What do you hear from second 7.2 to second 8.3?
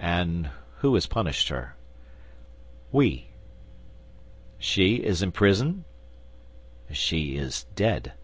is dead."